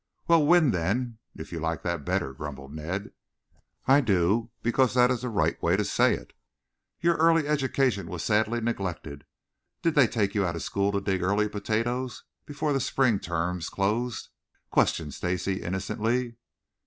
"Well, 0.27 0.43
'wind,' 0.43 0.73
then, 0.73 1.19
if 1.35 1.51
you 1.51 1.59
like 1.59 1.83
that 1.83 2.03
better," 2.03 2.33
grumbled 2.33 2.73
Ned. 2.73 3.11
"I 3.85 4.01
do 4.01 4.49
because 4.63 4.95
that 4.95 5.11
is 5.11 5.21
the 5.21 5.29
right 5.29 5.61
way 5.61 5.77
to 5.77 5.85
say 5.85 6.15
it. 6.15 6.33
Your 7.01 7.17
early 7.17 7.47
education 7.47 8.07
was 8.07 8.23
sadly 8.23 8.61
neglected. 8.61 9.25
Did 9.83 9.93
they 9.93 10.07
take 10.07 10.33
you 10.33 10.43
out 10.43 10.55
of 10.55 10.63
school 10.63 10.91
to 10.91 11.01
dig 11.01 11.21
early 11.21 11.47
potatoes 11.49 12.23
before 12.47 12.73
the 12.73 12.79
spring 12.79 13.19
terms 13.19 13.69
closed?" 13.69 14.29
questioned 14.71 15.13
Stacy 15.13 15.61
innocently. 15.61 16.35